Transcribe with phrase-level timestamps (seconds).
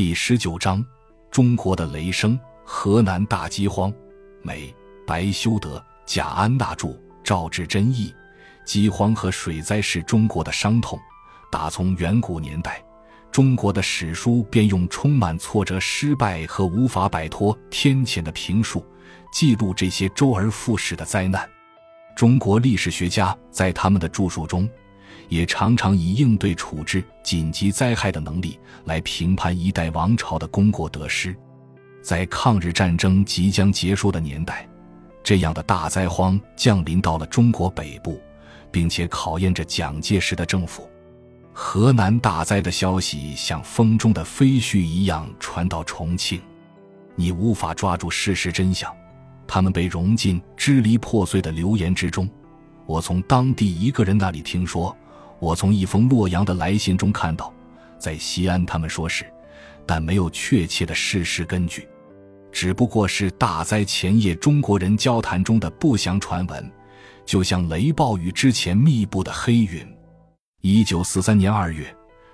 [0.00, 0.82] 第十九章：
[1.30, 3.92] 中国的雷声，河南大饥荒。
[4.40, 4.74] 美
[5.06, 8.10] 白修德、贾安娜著，赵志真译。
[8.64, 10.98] 饥荒和水灾是中国的伤痛，
[11.52, 12.82] 打从远古年代，
[13.30, 18.82] 中国的史书便用充满挫折、失败和无法摆脱天谴的评述，
[19.30, 21.46] 记录这些周而复始的灾难。
[22.16, 24.66] 中国历史学家在他们的著述中。
[25.30, 31.34] 也常常以应对处置紧急灾害的能力来评判一代王朝的功过得失。
[32.02, 34.68] 在抗日战争即将结束的年代，
[35.22, 38.20] 这样的大灾荒降临到了中国北部，
[38.72, 40.88] 并且考验着蒋介石的政府。
[41.52, 46.40] 河南大灾的消息像风中的飞絮一样传到重庆，
[47.14, 48.92] 你无法抓住事实真相，
[49.46, 52.28] 他们被融进支离破碎的流言之中。
[52.86, 54.96] 我从当地一个人那里听说。
[55.40, 57.52] 我从一封洛阳的来信中看到，
[57.98, 59.24] 在西安他们说是，
[59.86, 61.88] 但没有确切的事实根据，
[62.52, 66.70] 只不过是大灾前夜中国人交谈中的不祥传闻，
[67.24, 69.86] 就像雷暴雨之前密布的黑云。
[70.60, 71.92] 一九四三年二月，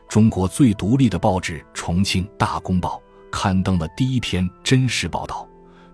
[0.09, 3.01] 中国最独立的报纸《重庆大公报》
[3.31, 5.49] 刊登了第一篇真实报道，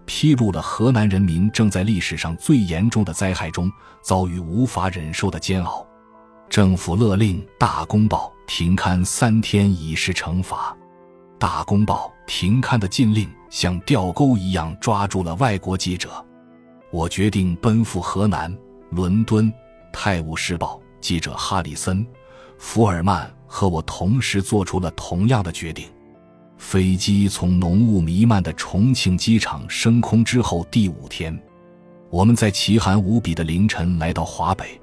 [0.07, 3.71] 披露了河南人民正在历史上最严重的灾害中
[4.03, 5.87] 遭遇无法忍受的煎熬。
[6.53, 10.77] 政府勒令《大公报》停刊三天，以示惩罚。
[11.39, 16.11] 《大公报》停刊的禁令像钓钩一样抓住了外国记者。
[16.91, 18.55] 我决定奔赴河南、
[18.91, 19.51] 伦敦。
[19.95, 22.05] 《泰晤士报》记者哈里森·
[22.59, 25.87] 福尔曼和我同时做出了同样的决定。
[26.59, 31.43] 飞机从浓雾弥漫的重庆机场升空之后第五天，
[32.11, 34.79] 我们在奇寒无比的凌晨来到华北。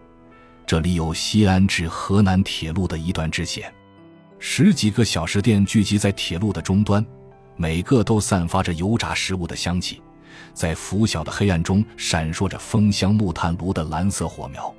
[0.69, 3.73] 这里有西安至河南铁路的一段支线，
[4.37, 7.03] 十几个小食店聚集在铁路的终端，
[7.55, 9.99] 每个都散发着油炸食物的香气，
[10.53, 14.71] 在拂晓的黑暗中闪烁着风箱木炭炉的蓝色火苗。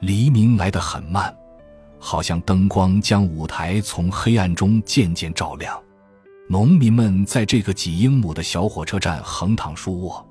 [0.00, 1.32] 黎明来得很慢，
[2.00, 5.80] 好像灯光将舞台从黑暗中渐渐照亮。
[6.48, 10.28] 农民们在这个几英亩的小火车站横躺竖卧，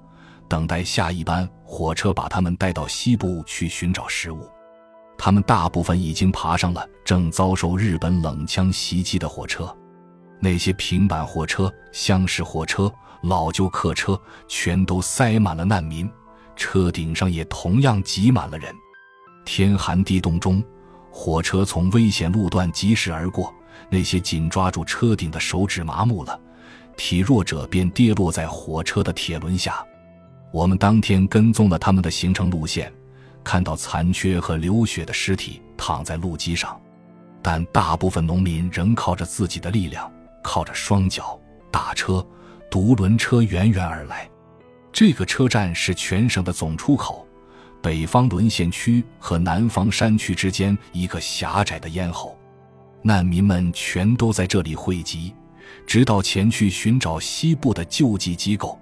[0.50, 4.46] 等待下一班火车把他们带到西部去寻找食物。
[5.22, 9.76] 他们大部分已经爬上了正遭受日本冷枪袭击的火车，
[10.40, 12.90] 那些平板货车、厢式货车、
[13.24, 16.10] 老旧客车全都塞满了难民，
[16.56, 18.74] 车顶上也同样挤满了人。
[19.44, 20.64] 天寒地冻中，
[21.12, 23.54] 火车从危险路段疾驶而过，
[23.90, 26.40] 那些紧抓住车顶的手指麻木了，
[26.96, 29.84] 体弱者便跌落在火车的铁轮下。
[30.54, 32.90] 我们当天跟踪了他们的行程路线。
[33.50, 36.80] 看到残缺和流血的尸体躺在路基上，
[37.42, 40.08] 但大部分农民仍靠着自己的力量，
[40.44, 41.36] 靠着双脚
[41.72, 42.24] 打车，
[42.70, 44.30] 独轮车远远而来。
[44.92, 47.26] 这个车站是全省的总出口，
[47.82, 52.38] 北方沦陷区和南方山区之间一个狭窄的咽喉。
[53.02, 55.34] 难民们全都在这里汇集，
[55.88, 58.80] 直到前去寻找西部的救济机构。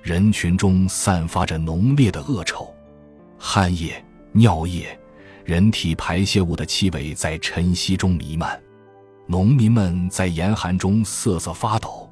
[0.00, 2.74] 人群中散发着浓烈的恶臭。
[3.38, 4.98] 汗液、尿液、
[5.44, 8.60] 人体排泄物的气味在晨曦中弥漫，
[9.26, 12.10] 农民们在严寒中瑟瑟发抖，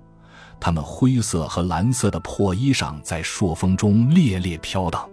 [0.60, 5.09] 他们灰色和蓝色的破衣裳在朔风中猎猎飘荡。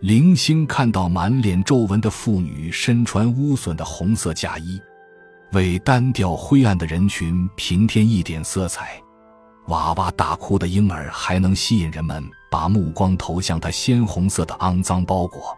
[0.00, 4.80] 零星看到满脸皱纹的妇女身穿污损的红色嫁衣，
[5.52, 9.00] 为单调灰暗的人群平添一点色彩。
[9.68, 15.56] 哇哇大哭的婴儿还能吸引人们把目光投向他鲜红色的肮脏包裹，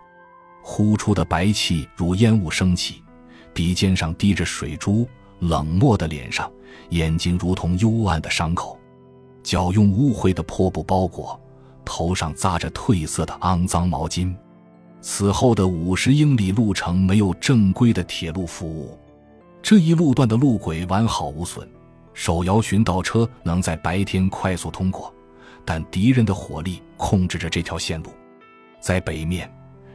[0.62, 3.03] 呼出的白气如烟雾升起，
[3.53, 5.04] 鼻尖上滴着水珠，
[5.41, 6.49] 冷漠的脸上，
[6.91, 8.78] 眼睛如同幽暗的伤口，
[9.43, 11.38] 脚用污秽的破布包裹，
[11.84, 14.33] 头上扎着褪色的肮脏毛巾。
[15.00, 18.97] 此后的五十英里路程没有正规的铁路服务，
[19.60, 21.69] 这一路段的路轨完好无损。
[22.12, 25.13] 手摇寻道车能在白天快速通过，
[25.65, 28.13] 但敌人的火力控制着这条线路。
[28.81, 29.51] 在北面，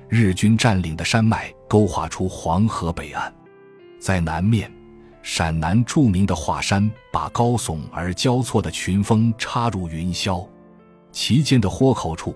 [0.07, 3.31] 日军占领的山脉勾画出黄河北岸；
[3.99, 4.71] 在南面，
[5.21, 10.47] 陕南著名的华山把高耸而交错的群峰插入云霄。
[11.11, 12.35] 其间的豁口处，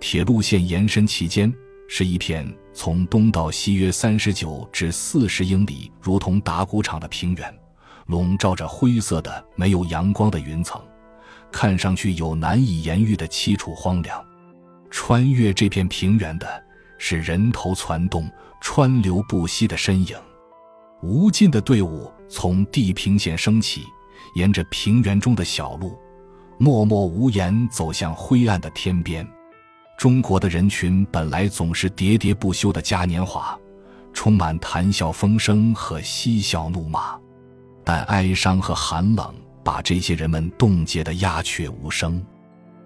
[0.00, 1.52] 铁路线延伸其间
[1.88, 7.58] 是一片从东到西约三十九至四十英里，如同打谷场的平原。
[8.06, 10.80] 笼罩着灰色的、没有阳光的云层，
[11.56, 14.22] 看上去有难以言喻的凄楚荒凉。
[14.90, 16.46] 穿越这片平原的
[16.98, 18.30] 是人头攒动、
[18.60, 20.14] 川流不息的身影。
[21.02, 23.84] 无尽的队伍从地平线升起，
[24.34, 25.98] 沿着平原中的小路，
[26.58, 29.26] 默默无言走向灰暗的天边。
[29.96, 33.58] 中国的人群本来总是喋喋不休的嘉年华，
[34.12, 37.18] 充满谈笑风生和嬉笑怒骂，
[37.82, 39.34] 但哀伤和寒冷
[39.66, 42.24] 把这些人们冻结得鸦雀无声。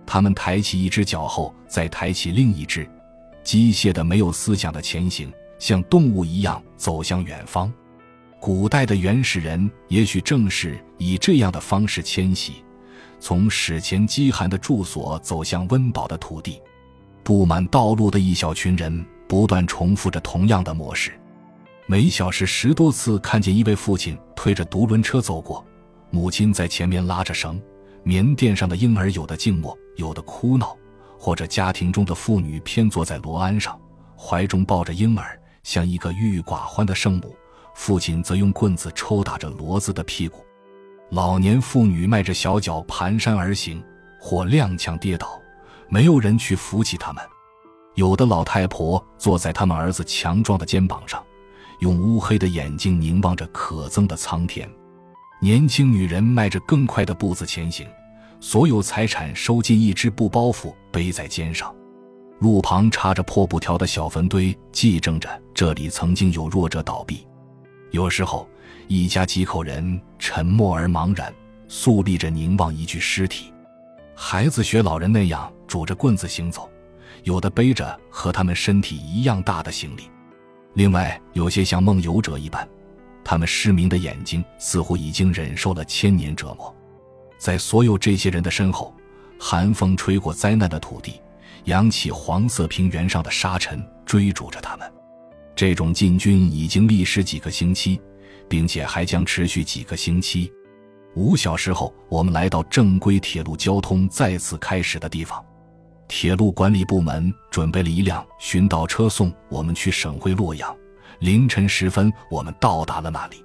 [0.07, 2.89] 他们抬起一只脚后，再抬起另一只，
[3.45, 7.71] 机械的、没有思想的前行，像动物一样走向远方。
[8.41, 12.65] 古代的原始人也许正是以这样的方式迁徙，
[13.21, 16.63] 从史前饥寒的住所走向温饱的土地。
[17.23, 21.13] 布满道路的一小群人不断重复着同样的模式，
[21.87, 25.63] 每小时十多次看见一位父亲推着独轮车走过，
[26.11, 27.61] 母亲在前面拉着绳，
[28.03, 30.77] 棉垫上的婴儿有的静默，有的哭闹，
[31.19, 33.79] 或者家庭中的妇女偏坐在罗鞍上，
[34.17, 37.29] 怀中抱着婴儿，像一个郁郁寡欢的圣母；
[37.75, 40.45] 父亲则用棍子抽打着骡子的屁股，
[41.11, 43.83] 老年妇女迈着小脚蹒跚而行，
[44.21, 45.41] 或踉跄跌倒。
[45.89, 47.25] 没有人去扶起他们，
[47.95, 51.21] 有的老太婆坐在他们儿子强壮的肩膀上，
[51.81, 54.71] 用乌黑的眼睛凝望着可憎的苍天。
[55.43, 57.87] 年轻女人迈着更快的步子前行，
[58.41, 61.75] 所有财产收进一只布包袱，背在肩上。
[62.41, 67.27] 路旁插着破布条的小坟堆，记证着这里曾经有弱者倒闭。
[67.91, 68.49] 有时候，
[68.87, 71.33] 一家几口人沉默而茫然，
[71.69, 73.53] 肃立着凝望一具尸体。
[74.15, 75.51] 孩子学老人那样。
[75.71, 76.69] 拄着棍子行走，
[77.23, 80.11] 有的背着和他们身体一样大的行李，
[80.75, 82.69] 另外有些像梦游者一般，
[83.25, 86.75] 他们失明的眼睛似乎已经忍受了千年折磨。
[87.39, 88.95] 在所有这些人的身后，
[89.39, 91.21] 寒风吹过灾难的土地，
[91.65, 94.93] 扬起黄色平原上的沙尘，追逐着他们。
[95.57, 98.01] 这种进军已经历时几个星期，
[98.49, 100.53] 并且还将持续几个星期。
[101.15, 105.45] 五小时后，我们来到正规铁路交通再次开始的地方。
[106.09, 110.77] 铁路管理部门准备了一辆寻道车送我们去省会洛阳。
[111.21, 113.45] 凌晨时分，我们到达了那里。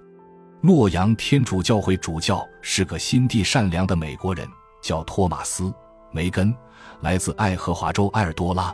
[0.61, 4.47] 洛阳天主教会主教是个心地善良的美国人，
[4.81, 5.63] 叫托马斯·
[6.09, 6.55] 梅根，
[7.01, 8.73] 来自爱荷华州埃尔多拉。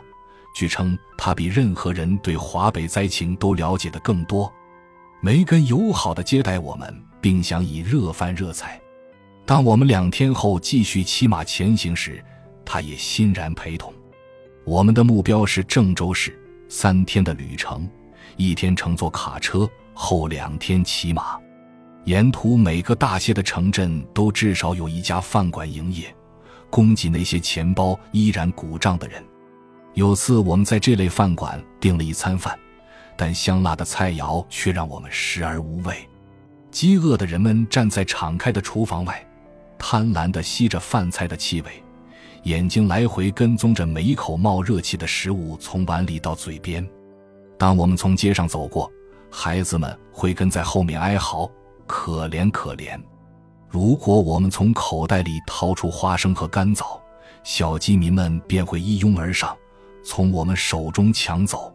[0.54, 4.50] 据称，他比任何人对华北灾情都了解的更多。
[5.20, 8.80] 梅根友好地接待我们，并想以热饭热菜。
[9.44, 12.24] 当我们两天后继续骑马前行时，
[12.64, 13.92] 他也欣然陪同。
[14.64, 17.88] 我们的目标是郑州市，三天的旅程，
[18.36, 21.38] 一天乘坐卡车，后两天骑马。
[22.04, 26.12] 沿途每个大些的城镇都至少有一家饭馆营业，
[26.68, 29.22] 供给那些钱包依然鼓胀的人。
[29.94, 32.58] 有次我们在这类饭馆订了一餐饭，
[33.16, 35.94] 但香辣的菜肴却让我们食而无味。
[36.70, 39.24] 饥饿的人们站在敞开的厨房外，
[39.78, 41.70] 贪婪地吸着饭菜的气味。
[42.44, 46.84] 眼睛来回跟踪着每一口冒热气的食物从碗里到嘴边。
[47.62, 48.90] 当我们从街上走过，
[49.30, 51.48] 孩子们会跟在后面哀嚎
[51.86, 53.00] ：“可怜可怜！”
[53.70, 57.00] 如果我们从口袋里掏出花生和干枣，
[57.44, 59.56] 小饥民们便会一拥而上，
[60.04, 61.72] 从我们手中抢走。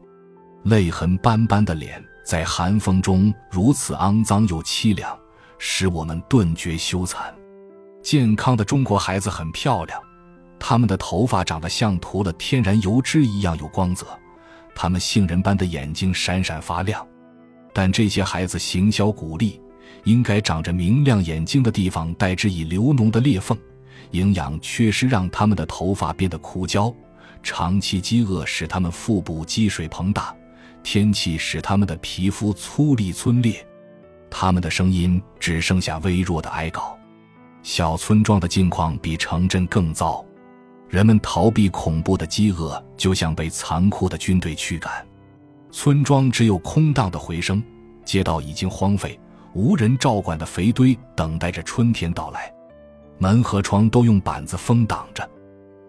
[0.63, 5.17] 泪痕斑斑的脸在寒风中如此肮脏又凄凉，
[5.57, 7.33] 使我们顿觉羞惭。
[8.03, 9.97] 健康的中国孩子很漂亮。
[10.59, 14.05] 他们的头发长得像涂了天然油脂一样有光泽，
[14.79, 17.03] 他们杏仁般的眼睛闪闪发亮。
[17.73, 19.59] 但这些孩子形销骨立，
[20.03, 23.57] 应该长着明亮眼睛的地方带之以流脓的裂缝，
[24.11, 26.93] 营养缺失让他们的头发变得枯焦，
[27.41, 30.35] 长期饥饿使他们腹部积水膨大，
[30.83, 33.65] 天气使他们的皮肤粗粝皴裂，
[34.29, 36.95] 他们的声音只剩下微弱的哀告。
[37.63, 40.23] 小村庄的境况比城镇更糟。
[40.89, 45.05] 人们逃避恐怖的饥饿，就像被残酷的军队驱赶。
[45.71, 47.61] 村庄只有空荡的回声，
[48.05, 49.19] 街道已经荒废，
[49.53, 52.51] 无人照管的肥堆等待着春天到来。
[53.17, 55.29] 门和窗都用板子封挡着。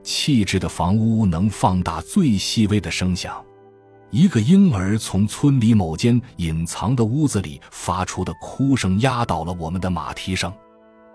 [0.02, 3.44] 气质的房屋能放大最细微的声响。
[4.10, 10.52] 一个婴儿从村里某间隐藏的屋子里发出的哭声压倒了我们的马蹄声。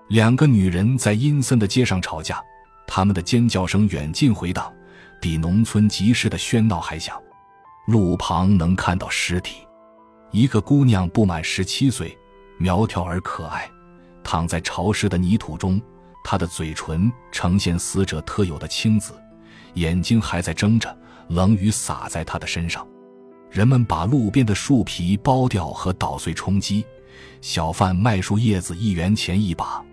[0.10, 2.40] 两个女人在阴森的街上吵架。
[2.88, 4.72] 他们的尖叫声远近回荡，
[5.22, 7.20] 比农村集市的喧闹还响。
[7.88, 9.58] 路旁能看到尸体，
[10.32, 12.18] 一个姑娘不满十七岁，
[12.58, 13.70] 苗条而可爱，
[14.24, 15.82] 躺在潮湿的泥土中，
[16.24, 19.14] 她的嘴唇呈现死者特有的青紫，
[19.74, 20.98] 眼睛还在睁着。
[21.30, 22.86] 冷雨洒在她的身上，
[23.50, 26.86] 人们把路边的树皮剥掉和捣碎充饥，
[27.42, 29.84] 小贩卖树叶子一元钱一把。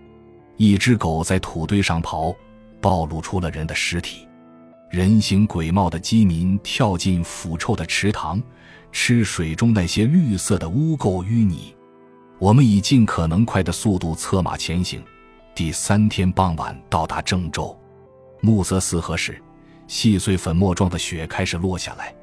[0.57, 2.35] 一只狗在土堆上刨，
[2.81, 4.27] 暴露出了人的尸体。
[4.89, 8.41] 人形鬼貌的饥民跳进腐臭的池塘，
[8.91, 11.73] 吃水中那些绿色的污垢淤泥。
[12.39, 15.01] 我们以尽可能快的速度策马前行。
[15.53, 17.77] 第三天傍晚到达郑州，
[18.41, 19.41] 暮色四合时，
[19.87, 22.13] 细碎粉末状的雪开始落下来。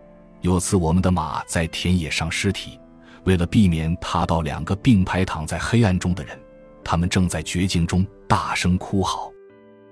[0.40, 2.78] 有次我们的马在田野上尸体，
[3.24, 6.38] 为了避免踏到两个并排躺在黑暗中的人，
[6.84, 9.30] 他们正在绝境中大声哭嚎。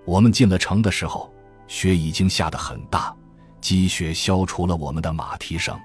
[0.06, 1.30] 我们进了城的时候。
[1.68, 3.12] 雪已经下得很大，
[3.60, 5.76] 积雪消除了我们的马蹄声。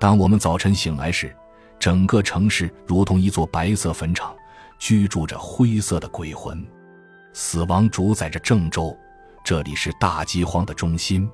[0.00, 1.32] 当我们早晨醒来时，
[1.78, 4.34] 整个城市如同一座白色坟场，
[4.76, 6.66] 居住着灰色的鬼魂。
[7.32, 8.92] 死亡主宰着郑州，
[9.44, 11.30] 这里是大饥荒的中心。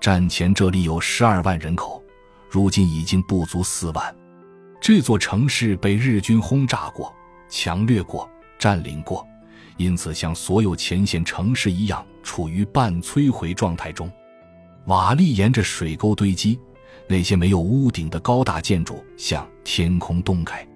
[0.00, 2.00] 战前这里有十二万人口，
[2.48, 4.16] 如今已经不足四万。
[4.80, 7.12] 这座城市被日军轰炸过、
[7.48, 9.26] 强掠过、占领过。
[9.78, 14.10] 因此，像所有前线城市一样，处于半摧毁状态中。
[14.86, 16.58] 瓦砾沿着水沟堆积，
[17.06, 20.66] 那些没有屋顶的高大建筑向天空洞开。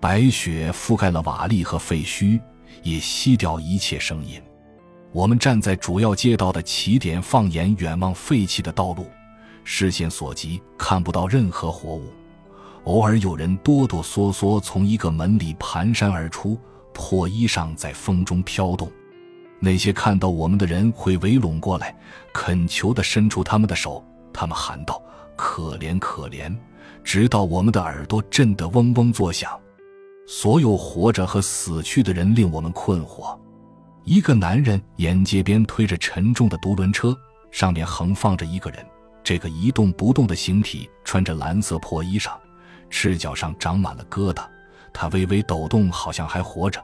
[0.00, 2.40] 白雪覆盖了瓦砾和废墟，
[2.82, 4.40] 也吸掉一切声音。
[5.12, 9.06] 我们站在主要街道的起点，放眼远望废弃的道路，
[9.62, 12.04] 视线所及看不到任何活物。
[12.84, 16.58] 偶尔有人哆哆嗦嗦从一个门里蹒跚而出。
[17.00, 18.90] 破衣裳在风中飘动，
[19.60, 21.96] 那些看到我们的人会围拢过来，
[22.34, 24.04] 恳求地伸出他们的手。
[24.32, 25.00] 他们喊道
[25.36, 26.52] ：“可怜，可怜！”
[27.04, 29.58] 直到我们的耳朵震得嗡嗡作响。
[30.26, 33.38] 所有活着和死去的人令我们困惑。
[34.02, 37.16] 一个男人沿街边推着沉重的独轮车，
[37.52, 38.84] 上面横放着一个人。
[39.22, 42.32] 这个一动不动的形体穿着蓝色破衣裳，
[42.90, 44.44] 赤脚上长满了疙瘩。
[44.92, 46.82] 他微微抖动，好像还活着。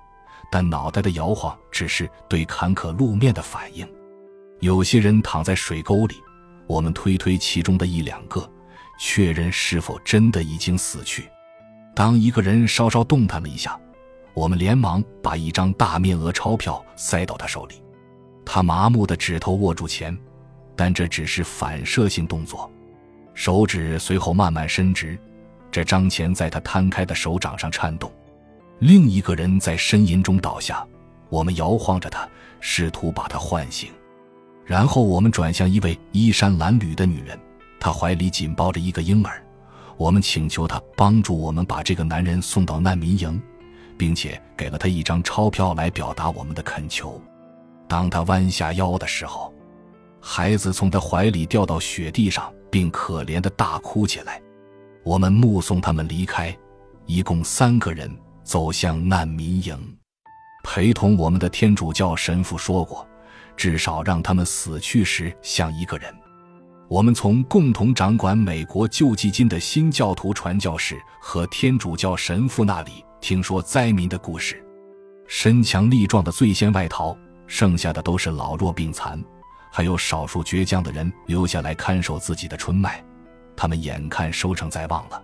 [0.51, 3.87] 但脑袋的摇晃只是对坎坷路面的反应。
[4.61, 6.17] 有些人躺在水沟里，
[6.67, 8.49] 我们推推其中的一两个，
[8.99, 11.29] 确认是否真的已经死去。
[11.95, 13.79] 当一个人稍稍动弹了一下，
[14.33, 17.83] 我们连忙把一张大面额钞票塞到他手里。
[18.45, 20.17] 他麻木的指头握住钱，
[20.77, 22.71] 但这只是反射性动作，
[23.33, 25.19] 手指随后慢慢伸直，
[25.71, 28.13] 这张钱在他摊开的手掌上颤动。
[28.81, 30.87] 另一个人在呻吟中倒下，
[31.29, 32.29] 我们摇晃着他，
[32.61, 33.91] 试图把他唤醒。
[34.65, 37.39] 然后我们转向一位衣衫褴褛的女人，
[37.79, 39.43] 她怀里紧抱着一个婴儿。
[39.97, 43.41] 我们请求她帮助我们把这个男人送到难民营，
[43.97, 47.21] 并且给了他一张钞票来表达我们的恳求。
[47.87, 49.53] 当他弯下腰的时候，
[50.21, 54.41] 孩子从他怀里掉到雪地上，并可怜的大哭起来。
[55.05, 56.57] 我们目送他们离开，
[57.07, 58.11] 一共三个人。
[58.45, 59.97] 走向难民营，
[60.63, 63.07] 陪同我们的天主教神父说过，
[63.57, 66.15] 至少让他们死去时像一个人。
[66.87, 74.63] 我们从共同掌管美国救济金的新教徒传教士和天主教神父那里听说灾民的故事。
[75.27, 79.19] 身强力壮的最先外逃，剩下的都是老弱病残，
[79.73, 83.03] 还有少数倔强的人留下来看守自己的春麦。
[83.57, 85.23] 他们眼看收成在望了，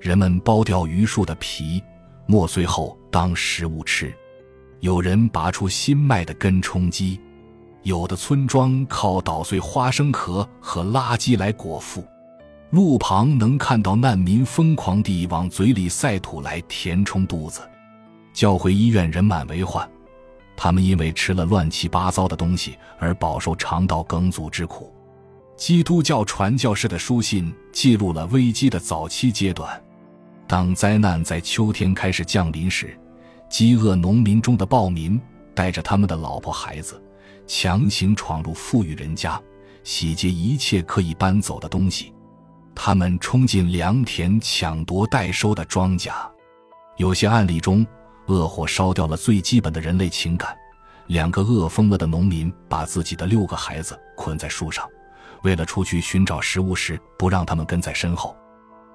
[0.00, 1.80] 人们剥掉榆树的皮。
[2.30, 4.14] 磨碎后当食物吃，
[4.80, 7.18] 有人拔出新麦的根充饥，
[7.84, 12.04] 有的村庄靠捣碎花生壳和垃圾来果腹。
[12.68, 17.62] 路旁能看到难民疯狂地往嘴里塞土来填充肚子。
[18.34, 19.90] 教会医院人满为患，
[20.54, 24.92] 他们因为吃了乱七八糟的东西而饱受肠道梗阻之苦。
[25.56, 29.82] 基督教传教士的书信记录了危机的早期阶段。
[30.48, 32.98] 当灾难在秋天开始降临时，
[33.50, 35.20] 饥饿农民中的暴民
[35.54, 37.00] 带着他们的老婆孩子，
[37.46, 39.38] 强行闯入富裕人家，
[39.84, 42.14] 洗劫一切可以搬走的东西。
[42.74, 46.10] 他们冲进良田，抢夺待收的庄稼。
[46.96, 47.86] 有些案例中，
[48.28, 50.56] 恶火烧掉了最基本的人类情感。
[51.08, 54.88] 两个饿疯了的农民把自己的六个孩子捆在树上，
[55.42, 58.34] 为了出去寻找食物时不让他们跟在身后。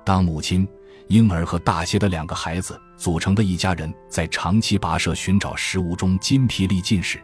[0.03, 0.67] 当母亲。
[1.07, 7.19] 婴儿和大些的两个孩子组成的一家人，在长期跋涉寻找食物中筋疲力尽时，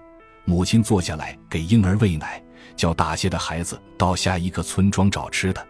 [0.46, 2.44] 母亲坐下来给婴儿喂奶，
[2.76, 5.66] 叫大些的孩子到下一个村庄找吃的。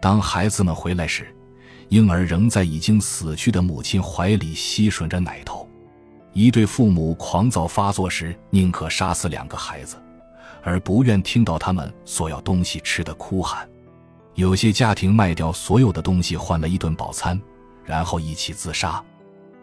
[0.00, 1.34] 当孩子们回来时，
[1.88, 5.68] 婴儿仍在已经死去的母亲怀里吸吮着奶头。
[6.32, 9.96] 一对父母狂躁发作时，宁可杀死两个孩子，
[10.62, 13.66] 而不愿听到他们索要东西吃的哭喊。
[14.36, 17.40] 有些家庭卖掉所有的东西换了一顿饱餐，
[17.84, 19.02] 然后一起自杀。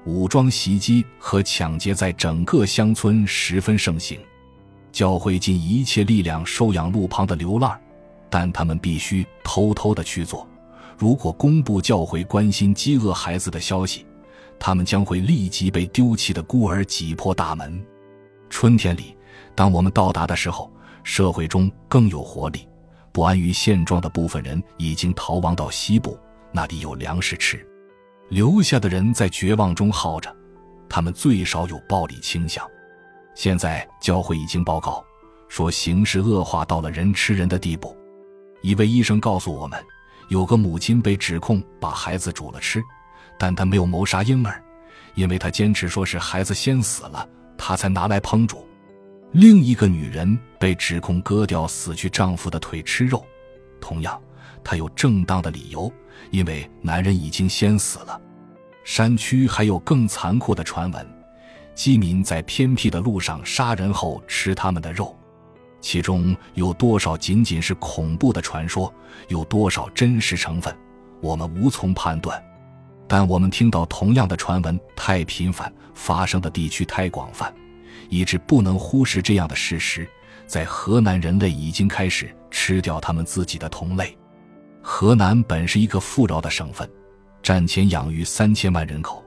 [0.05, 4.19] 武装袭击和抢劫在整个乡村十分盛行。
[4.91, 7.79] 教会尽一切力量收养路旁的流浪，
[8.31, 10.47] 但他们必须偷偷的去做。
[10.97, 14.05] 如果公布教会关心饥饿孩子的消息，
[14.59, 17.79] 他们将会立即被丢弃的孤儿挤破大门。
[18.49, 19.15] 春天里，
[19.53, 20.71] 当我们到达的时候，
[21.03, 22.67] 社会中更有活力。
[23.13, 26.20] 不安于现状的部分人已经逃亡到西部，
[26.51, 27.63] 那里有粮食吃。
[28.29, 30.36] 留下的人在绝望中耗着，
[30.89, 32.67] 他们最少有暴力倾向。
[33.36, 35.05] 现在教会已经报告
[35.48, 37.96] 说，形势恶化到了人吃人的地步。
[38.63, 39.79] 一位医生告诉我们，
[40.29, 42.82] 有个母亲被指控把孩子煮了吃，
[43.38, 44.63] 但她没有谋杀婴儿，
[45.13, 48.67] 因为她坚持说是孩子先死了，她才拿来烹煮。
[49.33, 53.25] 另一个女人被指控割掉死去丈夫的腿吃肉，
[53.81, 54.21] 同样，
[54.63, 55.91] 她有正当的理由，
[56.29, 58.21] 因为男人已经先死了。
[58.83, 61.07] 山区还有更残酷的传闻：
[61.73, 65.17] 饥民在偏僻的路上杀人后吃他们的肉，
[65.81, 68.93] 其中有多少仅仅是恐怖的传说，
[69.29, 70.71] 有多少真实成分，
[71.21, 72.39] 我们无从判断。
[73.07, 77.51] 但我们听到同样的传闻太频繁，发生的地区太广泛。
[78.13, 80.08] 以致不能忽视这样的事实：
[80.46, 84.15] 在河南，人类已经开始吃掉他们自己的同类。
[84.84, 86.88] 河南本是一个富饶的省份，
[87.41, 89.24] 战前养育三千万人口，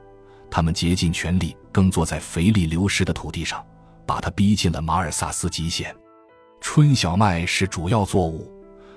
[0.49, 3.61] 他们竭尽全力耕作在肥力流失的土地上，
[4.05, 5.93] 把它逼进了马尔萨斯极限。
[6.61, 8.49] 春小麦是主要作物，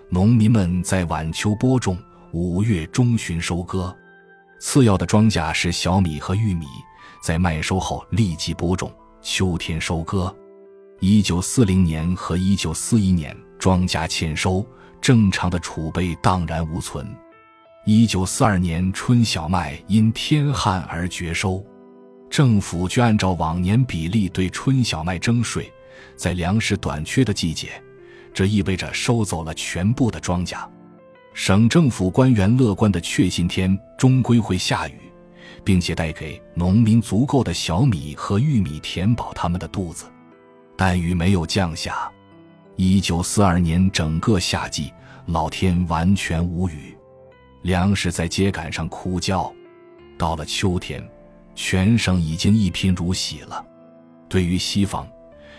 [0.09, 1.99] 农民们在晚秋播种，
[2.33, 3.95] 五月中旬收割。
[4.61, 6.67] 次要的庄稼是小米和玉米，
[7.23, 8.93] 在麦收后立即播种。
[9.23, 10.35] 秋天收割，
[10.99, 14.65] 一九四零年和一九四一年庄稼欠收，
[14.99, 17.07] 正常的储备荡然无存。
[17.85, 21.65] 一九四二年春小麦因天旱而绝收，
[22.31, 25.71] 政府却按照往年比例对春小麦征税。
[26.17, 27.71] 在粮食短缺的季节，
[28.33, 30.67] 这意味着收走了全部的庄稼。
[31.35, 35.00] 省政府官员乐观地确信天终归会下雨。
[35.65, 40.07] 并且带给农民足够的小米和玉米填饱他们的肚子，
[40.77, 42.11] 但雨没有降下。
[42.77, 44.93] 一九四二年整个夏季，
[45.27, 46.97] 老天完全无雨，
[47.63, 49.53] 粮食在秸秆上枯焦。
[50.17, 51.07] 到了秋天，
[51.55, 53.65] 全省已经一贫如洗了。
[54.29, 55.09] 对于西方，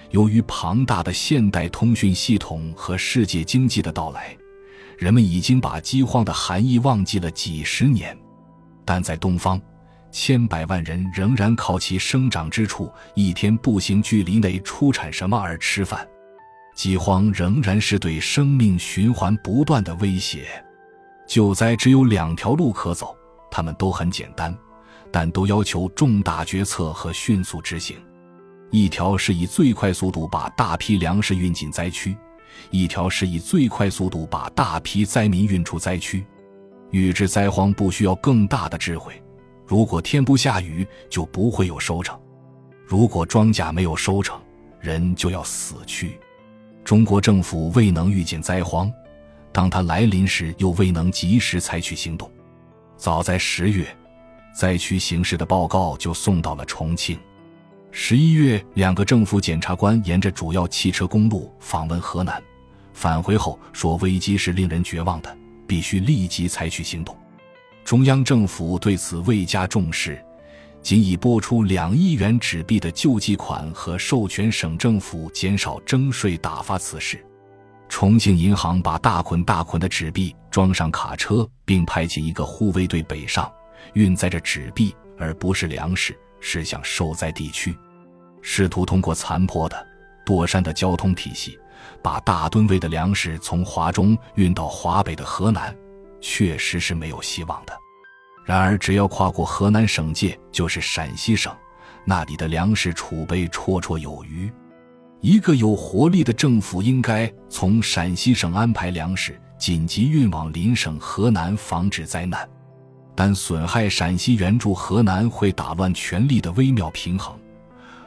[0.09, 4.35] 由于庞大的现代通讯系统和世界经济的到来，
[4.97, 8.17] 人们已经把饥荒的含义忘记了几十年。
[8.83, 9.61] 但在东方，
[10.11, 16.07] 千百万人仍然靠其生长之处一天步行距离内出产什么而吃饭，
[16.75, 20.47] 饥荒仍然是对生命循环不断的威胁。
[21.25, 23.15] 救灾只有两条路可走，
[23.49, 24.55] 它们都很简单，
[25.11, 27.95] 但都要求重大决策和迅速执行。
[28.69, 32.15] 一条是以最快速度把大批粮食运进灾区，
[32.69, 36.25] 一条是以最快速度把大批灾民运出灾区。
[36.89, 39.13] 预知灾荒不需要更大的智慧。
[39.71, 42.13] 如果天不下雨，就不会有收成；
[42.85, 44.37] 如果庄稼没有收成，
[44.81, 46.19] 人就要死去。
[46.83, 48.91] 中国政府未能预见灾荒，
[49.53, 52.29] 当它来临时，又未能及时采取行动。
[52.97, 53.87] 早在十月，
[54.53, 57.17] 灾区形势的报告就送到了重庆。
[57.91, 62.43] 十一月，两个政府检察官沿着主要汽车公路访问河南，
[62.91, 65.33] 返回后说危机是令人绝望的，
[65.65, 67.15] 必须立即采取行动。
[67.83, 70.23] 中央政府对此未加重视，
[70.81, 77.23] 仅以拨出两亿元纸币的救济款和授权省政府减少征税打发此事。
[77.89, 83.51] 重庆银行把大捆大捆的纸币装上卡车，并派遣一个护卫队北上，
[83.93, 87.77] 运载着纸币而不是粮食，驶向受灾地区，
[88.41, 89.85] 试图通过残破的、
[90.25, 91.59] 垛山的交通体系，
[92.01, 95.75] 把大吨位的粮食从华中运到华北的河南。
[96.21, 97.73] 确实是没有希望的。
[98.45, 101.55] 然而，只要跨过河南省界，就是陕西省，
[102.05, 104.51] 那里的粮食储备绰绰有余。
[105.19, 112.49] 一个有活力的政府应该从陕西省安排粮食紧急运往邻省河南，防止灾难。
[113.13, 117.37] 但损害陕西援助河南会打乱权力的微妙平衡，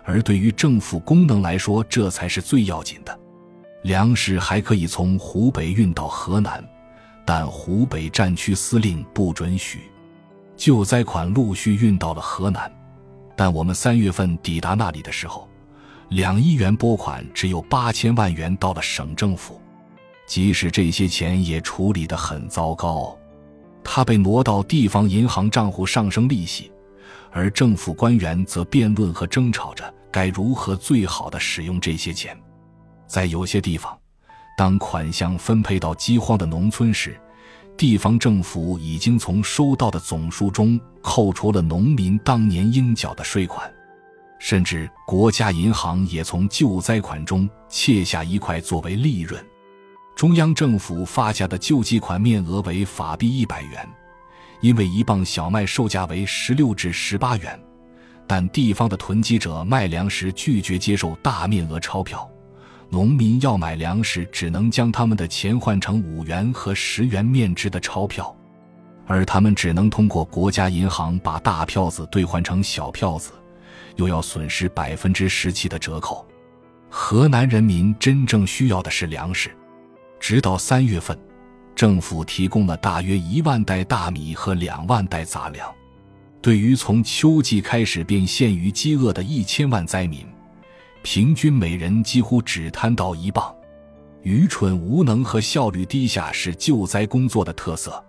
[0.03, 3.16] 而对于政府功能来说，这才是最要紧的。
[3.85, 6.62] 粮食还可以从湖北运到河南。
[7.25, 9.81] 但湖北战区司令不准许，
[10.57, 12.71] 救灾款陆续运到了河南，
[13.35, 15.49] 但我们三月份抵达那里的时候，
[16.11, 19.61] 两亿元拨款只有八千万元到了省政府，
[20.27, 23.19] 即使这些钱也处理得很糟糕，
[23.83, 26.71] 它被挪到地方银行账户上升利息，
[27.31, 32.39] 而政府官员则辩论和争吵着该如何最好的使用这些钱。
[33.07, 33.99] 在有些地方，
[34.57, 37.19] 当款项分配到饥荒的农村时，
[37.77, 43.69] 地方政府已经从收到的总数中扣除了农民当年应缴的税款，
[44.38, 49.45] 甚至国家银行也从救灾款中切下一块作为利润。
[50.14, 53.88] 中央政府发下的救济款面额为法币一百元。
[54.61, 57.61] 因为一磅小麦售价为十六至十八元，
[58.27, 62.27] 但地方的囤积者卖粮食拒绝接受大面额钞票，
[62.95, 68.33] 农民要买粮食只能将他们的钱换成五元和十元面值的钞票，
[69.05, 73.33] 而他们只能通过国家银行把大票子兑换成小票子，
[73.97, 76.25] 又要损失百分之十七的折扣。
[76.89, 79.51] 河南人民真正需要的是粮食，
[80.21, 81.19] 直到三月份。
[81.75, 85.69] 政府提供了大约一万袋大米和两万袋杂粮，
[86.41, 90.25] 对于从秋季开始便陷于饥饿的一千万灾民，
[91.05, 93.55] 平均每人几乎只摊到一磅。
[94.23, 98.03] 愚蠢、无能和效率低下是救灾工作的特色，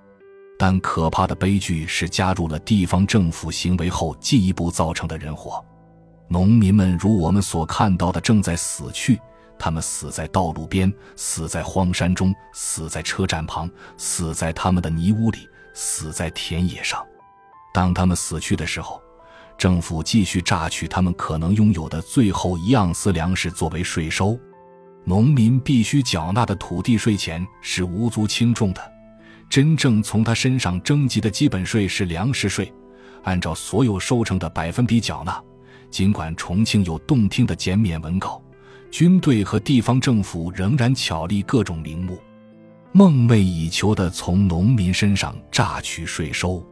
[0.57, 5.63] 但可怕的悲剧是加入了地方政府行为后进一步造成的人祸。
[6.29, 9.19] 农民们如我们所看到的，正在死去。
[9.59, 15.39] 他们死在道路边，死在荒山中，死在车站旁，死在他们的泥屋里，
[15.73, 17.05] 死在田野上。
[17.73, 19.01] 当他们死去的时候，
[19.57, 24.37] 政府继续榨取他们可能拥有的最后一盎司粮食作为税收。
[25.03, 28.81] 农民必须缴纳的土地税钱是无足轻重的。
[29.49, 32.73] 真正从他身上征集的基本税是粮食税，
[33.23, 35.41] 按照所有收成的百分比缴纳。
[35.91, 38.41] 尽管重庆有动听的减免文稿。
[38.91, 42.17] 军队和地方政府仍然巧立各种名目，
[42.93, 46.65] 梦寐以求地从农民身上榨取税收。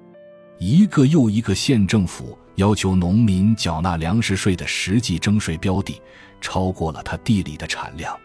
[0.65, 6.01] 一个又一个县政府要求农民缴纳粮食税的实际征税标的
[6.39, 8.17] 超过了他地里的产量，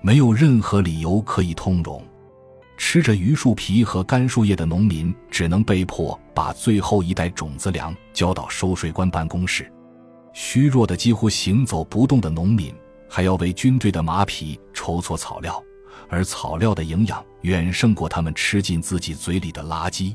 [0.00, 2.04] 没有任何理由可以通融。
[2.76, 9.70] 吃着榆树皮和干树叶的农民只能被迫把最后一袋种子粮交到收税官办公室。
[10.32, 12.74] 虚弱的几乎行走不动的农民。
[13.08, 15.62] 还要为军队的马匹筹措草料，
[16.10, 20.14] 而草料的营养远胜过他们吃进自己嘴里的垃圾。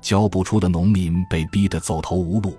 [0.00, 2.56] 交不出的农民被逼得走投无路，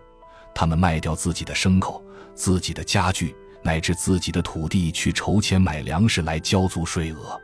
[0.54, 7.40] 他们卖掉自己的牲口、自己的家具，乃至自己的土地，去筹钱买粮食来交足税额。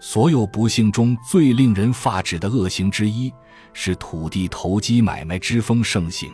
[0.00, 3.32] 所有不幸中最令人发指的恶行之一，
[3.72, 6.30] 是土地投机买卖之风盛行。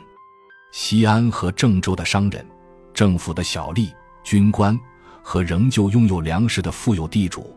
[0.72, 2.46] 西安和郑州的商人、
[2.92, 3.92] 政府的小吏、
[4.24, 4.78] 军官。
[5.22, 7.54] 和仍旧拥有粮食的富有地主，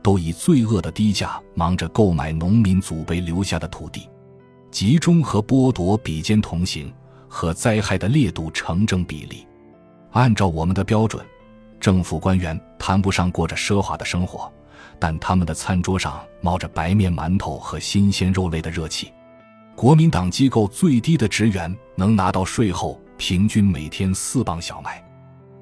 [0.00, 4.08] 都以罪恶的低价忙着购买农民祖辈留下的土地，
[4.70, 6.92] 集中和剥夺比肩同行，
[7.28, 9.46] 和灾害的烈度成正比例。
[10.12, 11.24] 按照我们的标准，
[11.80, 14.52] 政府官员谈不上过着奢华的生活，
[14.98, 19.12] 但他们的餐桌上冒着白面馒头和新鲜肉类的热气。
[19.74, 25.02] 国民党机构最低的职员能拿到税后平均每天四磅小麦。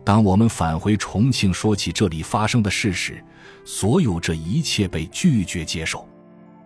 [0.04, 3.22] 当我们返回重庆说起这里发生的事时，
[3.64, 6.08] 所有这一切被拒绝接受。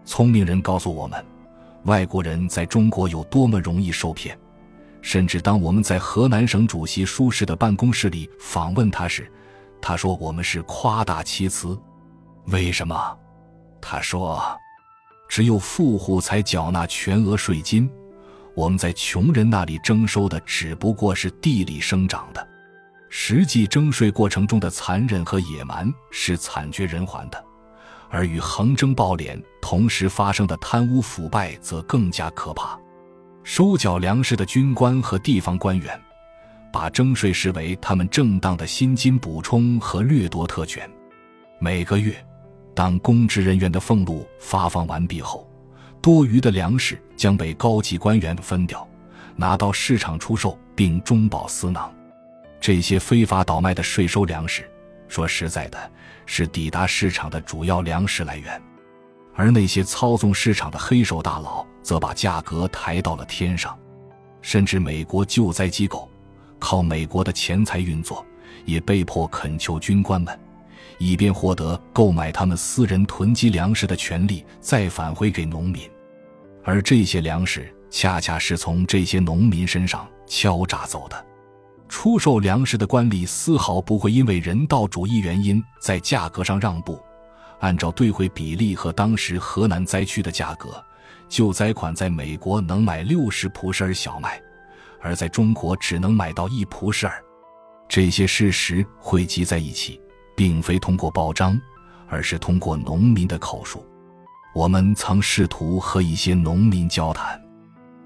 [0.05, 1.25] 聪明人告诉我们，
[1.85, 4.39] 外国人在中国有多么容易受骗。
[5.01, 9.31] 甚至当我们在河南省主席舒适的办公室里访问他时，
[9.81, 11.77] 他说我们是夸大其词。
[12.47, 13.19] 为什么？
[13.81, 14.41] 他说，
[15.29, 17.91] 只有富户才缴纳全额税金，
[18.55, 22.49] 我们在穷人那里征收的只不过是地里生长的。
[23.09, 27.45] 实际征税过程中的残忍和野蛮是惨绝人寰的，
[28.13, 32.79] 而与横征暴敛同时发生的贪污腐败则更加可怕。
[33.43, 35.99] 收缴粮食的军官和地方官员，
[36.71, 40.89] 把征税视为他们正当的薪金补充和掠夺特权。
[41.59, 42.15] 每个月，
[42.75, 45.51] 当公职人员的俸禄发放完毕后，
[46.03, 48.87] 多余的粮食将被高级官员分掉，
[49.37, 51.93] 拿到市场出售，并中饱私囊。
[52.61, 54.71] 这些非法倒卖的税收粮食，
[55.09, 55.91] 说实在的，
[56.27, 58.61] 是抵达市场的主要粮食来源，
[59.35, 63.79] 而那些操纵市场的黑手大佬则把价格抬到了天上，
[64.41, 66.09] 甚至美国救灾机构
[66.59, 68.25] 靠美国的钱财运作，
[68.65, 70.39] 也被迫恳求军官们，
[70.99, 75.91] 以便获得购买他们私人囤积粮食的权利，再返回给农民，
[76.63, 81.27] 而这些粮食恰恰是从这些农民身上敲诈走的。
[81.93, 86.99] 出售粮食的官吏丝毫不会因为人道主义原因在价格上让步。
[87.61, 90.83] 按照兑汇比例和当时河南灾区的价格，
[91.29, 94.41] 救灾款在美国能买六十普舍尔小麦，
[95.03, 97.23] 而在中国只能买到一蒲氏儿。
[97.91, 100.01] 这些事实汇集在一起，
[100.35, 101.61] 并非通过报章，
[102.09, 103.87] 而是通过农民的口述。
[104.55, 107.39] 我们曾试图和一些农民交谈。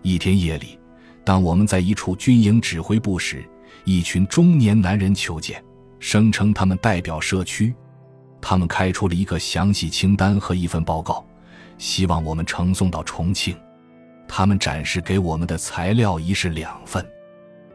[0.02, 0.76] 一天夜里，
[1.24, 3.48] 当我们在一处军营指挥部时，
[3.86, 5.62] 一群中年男人求见，
[6.00, 7.72] 声称他们代表社区。
[8.40, 11.24] 他们开出了一个详细清单和一份报告，
[11.78, 13.56] 希望我们呈送到重庆。
[14.26, 17.06] 他们展示给我们的材料一式两份。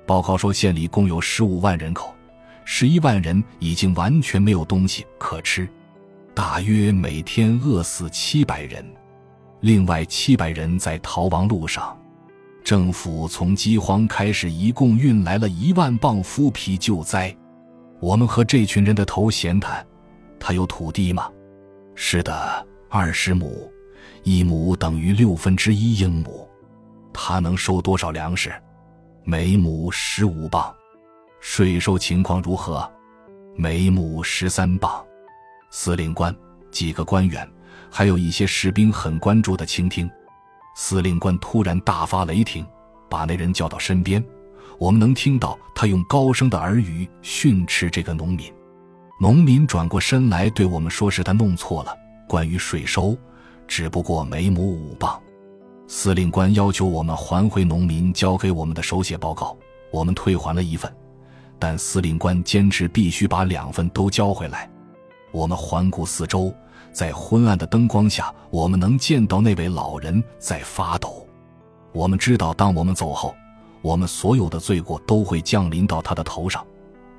[0.06, 2.14] 报告说，县里共有十五万人口，
[2.66, 5.66] 十一万人已经完全没有东西可吃，
[6.34, 8.86] 大约每天饿死七百人，
[9.62, 11.98] 另外七百人在逃亡路上。
[12.64, 17.36] 政府从饥荒开始，一共运来了一万磅麸皮救灾。
[18.00, 19.86] 我们和这群人的头闲谈。
[20.40, 21.30] 他有土地吗？
[21.94, 23.72] 是的，二十亩，
[24.24, 26.50] 一亩等于六分之一英亩。
[27.14, 28.52] 他能收多少粮食？
[29.24, 30.74] 每亩十五磅。
[31.40, 32.90] 税收情况如何？
[33.56, 35.04] 每亩十三磅。
[35.70, 36.36] 司令官、
[36.72, 37.48] 几个官员，
[37.90, 40.10] 还有一些士兵很关注的倾听。
[40.76, 42.66] 司令官突然大发雷霆，
[43.10, 44.24] 把那人叫到身边。
[44.80, 48.52] 我们能听到他用高声的耳语训斥这个农民。
[49.20, 51.96] 农民转过身来对我们说：“是他弄错了，
[52.28, 53.16] 关于税收，
[53.68, 55.22] 只不过每亩五磅。”
[55.88, 59.56] 司令官要求我们还回农民交给我们的手写报告，
[59.92, 60.92] 我们退还了一份，
[61.60, 64.68] 但司令官坚持必须把两份都交回来。
[65.32, 66.52] 我们环顾四周，
[66.92, 71.26] 在昏暗的灯光下，我们能见到那位老人在发抖。
[71.94, 73.34] 我们知道，当我们走后，
[73.82, 76.66] 我们所有的罪过都会降临到他的头上。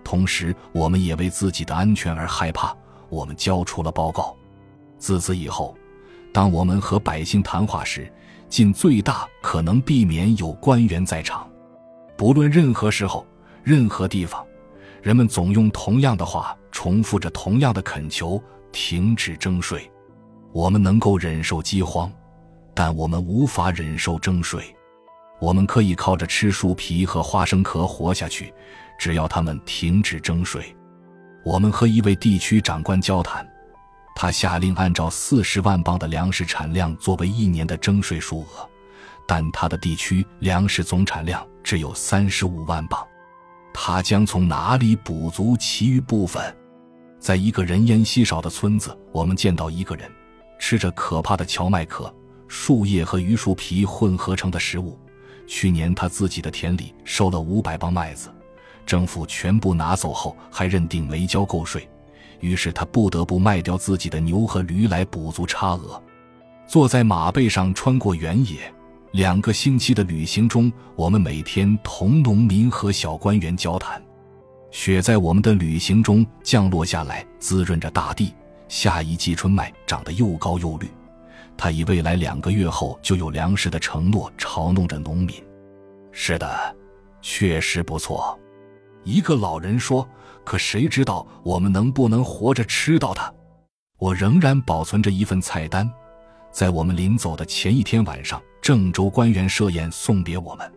[0.05, 2.75] 同时，我们也为自己的安全而害怕。
[3.09, 4.35] 我们交出了报告。
[4.99, 5.77] 自此以后，
[6.33, 8.11] 当我们和百姓谈话时，
[8.49, 11.47] 尽最大可能避免有官员在场。
[12.17, 13.27] 不论任何时候、
[13.63, 14.45] 任何地方，
[15.03, 19.91] 人们总用同样的话，重复着同样的恳求：停止征税。
[20.53, 22.11] 我们能够忍受饥荒，
[22.75, 24.75] 但我们无法忍受征税。
[25.41, 28.53] 我们可以靠着吃树皮和花生壳活下去。
[28.99, 30.77] 只要他们停止征税，
[31.45, 33.45] 我们和一位地区长官交谈，
[34.15, 38.69] 他下令按照四十万磅的粮食产量作为一年的征税数额，
[39.27, 43.05] 但他的地区粮食总产量只有三十五万磅，
[43.75, 46.57] 他将从哪里补足其余部分？
[47.23, 50.11] 在一个人烟稀少的村子，我们见到一个人
[50.59, 52.13] 吃着可怕的荞麦壳、
[52.49, 54.99] 树叶和榆树皮混合成的食物。
[55.47, 58.29] 去年他自己的田里收了五百磅麦子。
[58.85, 61.89] 政府全部拿走后，还认定没交够税，
[62.41, 66.03] 于是他不得不卖掉自己的牛和驴来补足差额。
[66.67, 68.59] 坐在马背上穿过原野，
[69.13, 74.03] 两个星期的旅行中，我们每天同农民和小官员交谈。
[74.73, 78.35] 雪在我们的旅行中降落下来，滋润着大地。
[78.69, 80.89] 下一季春麦长得又高又绿，
[81.59, 85.37] 他以未来两个月后就有粮食的承诺嘲弄着农民。
[86.11, 86.75] 是的，
[87.21, 88.39] 确实不错。
[89.05, 90.09] 一个老人说
[90.43, 93.31] ：“可谁知道我们能不能活着吃到它？”
[94.01, 95.89] 我仍然保存着一份菜单，
[96.51, 100.73] 在我们临走的前一天晚上，郑州官员设宴送别我们，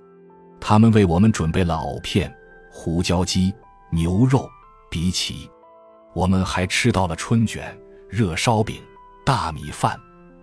[0.60, 2.34] 他们为我们准备了藕片、
[2.70, 3.54] 胡椒鸡、
[3.96, 4.52] 牛肉、
[4.92, 5.50] 荸荠，
[6.14, 7.74] 我们还吃到了春卷、
[8.10, 8.76] 热烧饼、
[9.26, 9.98] 大米饭、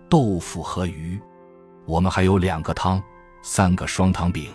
[0.09, 1.19] 豆腐和鱼，
[1.85, 2.99] 我们还有两个汤、
[3.43, 4.47] 三个双糖饼。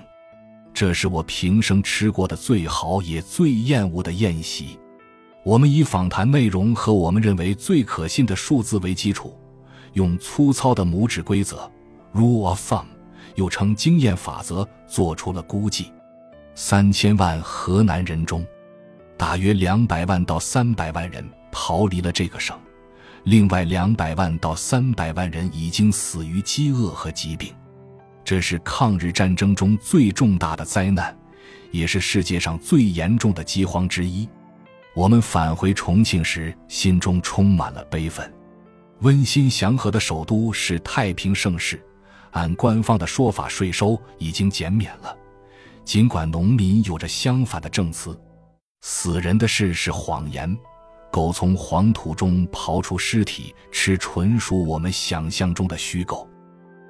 [0.75, 4.77] 这是我平生吃过的最好也最厌恶的宴席。
[5.45, 9.39] 我们以访谈内容和我们认为最可信的数字为基础，
[9.93, 11.71] 用粗糙的拇指规则
[12.13, 12.87] （rule of thumb）
[13.37, 15.93] 又称经验法则，做出了估计：
[16.57, 18.45] 三千万河南人中，
[19.19, 22.57] 大约两百万到三百万人逃离了这个省，
[23.25, 27.53] 另外两百万到三百万人已经死于饥饿和疾病。
[28.25, 31.19] 这是抗日战争中最重大的灾难，
[31.73, 34.29] 也是世界上最严重的饥荒之一。
[34.95, 38.33] 我们返回重庆时，心中充满了悲愤。
[39.01, 41.85] 温馨祥和的首都是太平盛世，
[42.31, 45.17] 按官方的说法，税收已经减免了，
[45.85, 48.17] 尽管农民有着相反的证词。
[48.81, 50.57] 死人的事是谎言，
[51.11, 56.29] 狗从黄土中刨出尸体吃，纯属我们想象中的虚构。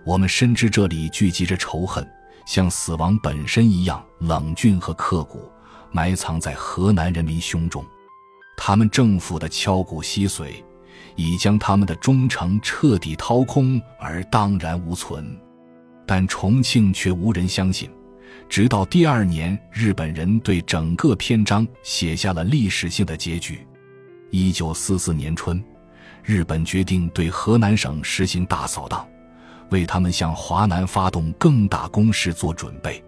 [0.05, 2.07] 我们深知这里聚集着仇恨，
[2.47, 5.51] 像死亡本身一样冷峻和刻骨，
[5.91, 7.85] 埋藏在河南人民胸中。
[8.57, 10.63] 他们政府的敲骨吸髓，
[11.17, 15.39] 已将他们的忠诚彻底掏空而荡然无存。
[16.07, 17.91] 但重庆却无人相信，
[18.49, 23.67] 直到第二年，日本人对整个篇章写下了历史性的结局。
[24.31, 25.63] 一九四四年春，
[26.25, 29.07] 日本决定对河南省实行大扫荡，
[29.71, 33.05] 为他们向华南发动更大攻势做准备。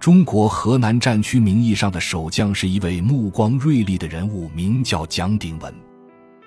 [0.00, 5.72] 中国河南战区名义上的守将是一位目光锐利的人物，名叫蒋鼎文。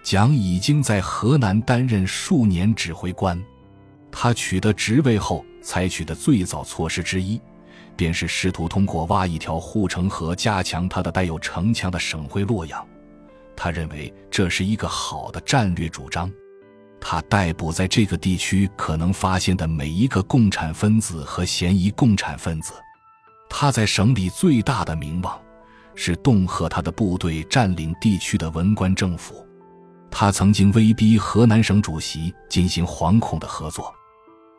[0.03, 3.41] 蒋已经在河南担任数年指挥官。
[4.11, 7.39] 他取得职位后采取的最早措施之一，
[7.95, 12.85] 便是试图通过挖一条护城河，加强他的带有城墙的省会洛阳。
[13.55, 16.31] 他认为这是一个好的战略主张。
[16.99, 22.73] 他逮捕在这个地区可能发现的每一个共产分子和嫌疑共产分子。
[23.49, 25.39] 他在省里最大的名望
[25.93, 29.45] 是恫吓他的部队占领地区的文官政府。
[30.09, 33.93] 他曾经威逼河南省主席进行惶恐的合作，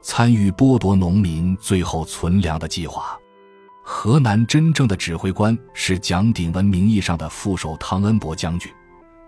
[0.02, 3.18] 参与剥夺农民最后存粮的计划。
[3.88, 8.68] 河南真正的指挥官是蒋鼎文名义上的副手汤恩伯将军。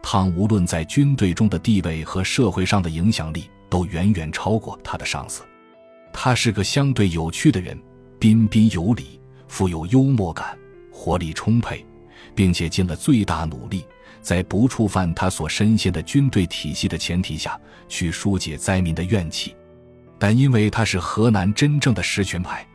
[0.03, 5.44] 汤无论在军队中的地位和社会上的影响力，都远远超过他的上司。
[6.12, 7.81] 他是个相对有趣的人，
[8.18, 10.59] 彬彬有礼，富有幽默感，
[10.90, 11.87] 活力充沛，
[12.35, 13.85] 并且尽了最大努力，
[14.21, 17.57] 在不触犯他所深陷的军队体系的前提下
[17.88, 19.55] 去疏解灾民的怨气。
[20.18, 22.66] 但因为他是河南真正的实权派，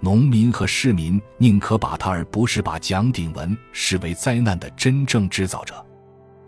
[0.00, 5.74] 农民和市民宁可把他而不是把蒋鼎文视为灾难的真正制造者。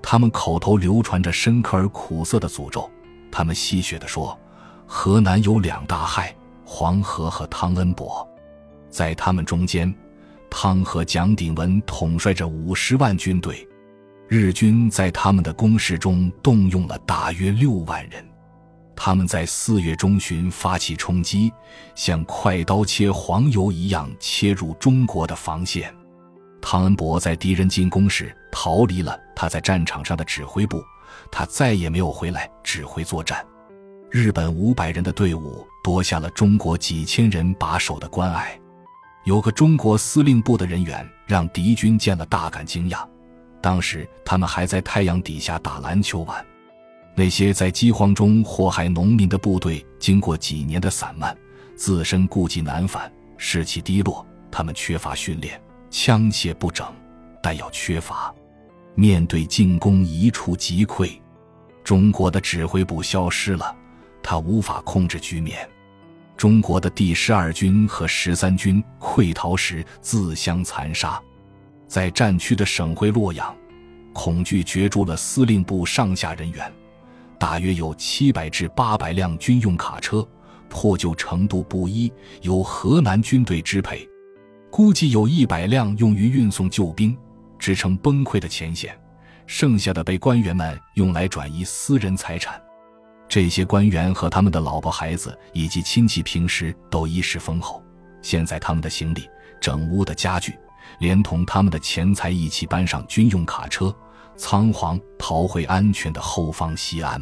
[0.03, 2.89] 他们口头流传着深刻而苦涩的诅咒。
[3.31, 4.39] 他们戏谑地说
[4.87, 6.35] ：“河南有两大害，
[6.65, 8.27] 黄河和汤恩伯。
[8.91, 9.93] 在他们中间，
[10.49, 13.67] 汤和蒋鼎文统帅着五十万军队，
[14.29, 18.28] 日军在他们的攻势中动用了大约六万人。
[19.01, 21.53] 他们在四月中旬发起冲击，
[21.95, 25.95] 像快刀切黄油一样切入中国的防线。”
[26.61, 30.83] 汤恩伯在敌人进攻时逃离了他在战场上的指挥部，
[31.31, 33.47] 他再也没有回来指挥作战。
[34.11, 38.59] 日本五百人的队伍夺下了中国几千人把守的关隘。
[39.25, 43.07] 有个中国司令部的人员让敌军见了大感惊讶。
[43.61, 46.45] 当时他们还在太阳底下打篮球玩。
[47.19, 51.37] 那些在饥荒中祸害农民的部队，经过几年的散漫，
[51.75, 54.25] 自身顾忌难返，士气低落。
[54.53, 55.61] 他们缺乏训练。
[55.91, 56.87] 枪械不整，
[57.43, 58.33] 弹药缺乏，
[58.95, 61.11] 面对进攻一触即溃。
[61.83, 63.77] 中国的指挥部消失了，
[64.23, 65.69] 他无法控制局面。
[66.37, 71.21] 中国的第十二军和十三军溃逃时自相残杀，
[71.89, 73.53] 在战区的省会洛阳，
[74.13, 76.73] 恐惧绝住了司令部上下人员，
[77.39, 80.27] 大约有七百至八百辆军用卡车，
[80.69, 84.09] 破旧程度不一，由河南军队支配。
[84.71, 87.17] 估计有一百辆用于运送救兵，
[87.59, 88.95] 支撑崩溃的前线，
[89.47, 92.61] 剩下的被官员们用来转移私人财产。
[93.29, 97.83] 这些官员和他们的老婆孩子以及亲戚平时都衣食丰厚，
[98.21, 99.29] 现在他们的行李、
[99.61, 100.59] 整屋的家具，
[100.99, 103.95] 连同他们的钱财一起搬上军用卡车，
[104.39, 107.21] 仓皇逃回安全的后方西安。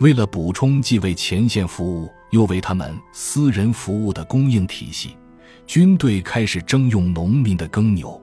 [0.00, 5.16] 为了补充既为前线服务又为他们私人服务的供应体系。
[5.64, 8.20] 军队开始征用农民的耕牛。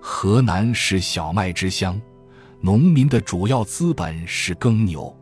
[0.00, 2.00] 河南是小麦之乡，
[2.60, 5.14] 农民的主要资本是耕牛，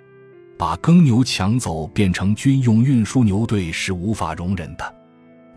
[0.59, 4.95] 把耕牛抢走变成军用运输牛队是无法容忍的。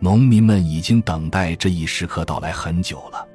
[0.00, 3.28] 农民们已经等待这一时刻到来很久了，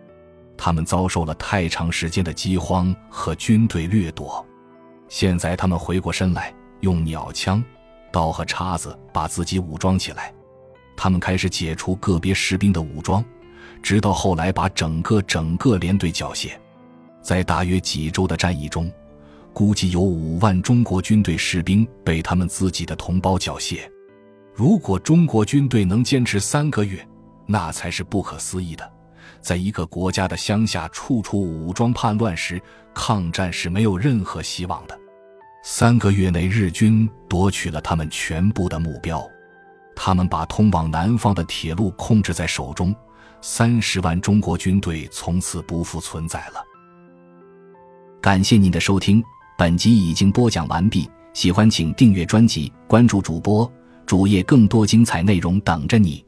[0.57, 4.45] 他们遭受了太长时间的饥荒和军队掠夺，
[5.07, 7.63] 现在他们回过身来，用鸟枪、
[8.11, 10.33] 刀和叉子把自己武装起来。
[10.95, 13.23] 他们开始解除个别士兵的武装，
[13.83, 16.51] 直到后来把整个整个连队缴械。
[17.21, 18.91] 在大约几周的战役中，
[19.51, 23.79] 估计有五万中国军队士兵被他们自己的同胞缴械。
[24.53, 27.05] 如果中国军队能坚持三个月，
[27.45, 28.94] 那才是不可思议的。
[29.46, 32.60] 在一个国家的乡下处处武装叛乱时，
[32.96, 35.00] 抗战是没有任何希望的。
[35.63, 39.23] 三个月内，日军夺取了他们全部的目标。
[39.96, 42.93] 他们把通往南方的铁路控制在手中，
[43.39, 46.63] 三十万中国军队从此不复存在了。
[48.19, 49.23] 感谢您的收听，
[49.60, 51.08] 本集已经播讲完毕。
[51.33, 53.71] 喜欢请订阅专辑，关注主播
[54.08, 56.25] 主页，更多精彩内容等着你。